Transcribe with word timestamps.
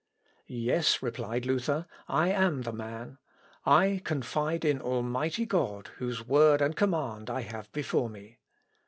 "Yes," 0.47 1.03
replied 1.03 1.45
Luther, 1.45 1.85
"I 2.07 2.29
am 2.29 2.63
the 2.63 2.73
man. 2.73 3.19
I 3.67 4.01
confide 4.03 4.65
in 4.65 4.81
Almighty 4.81 5.45
God, 5.45 5.89
whose 5.97 6.25
word 6.27 6.59
and 6.59 6.75
command 6.75 7.29
I 7.29 7.41
have 7.41 7.71
before 7.71 8.09
me." 8.09 8.39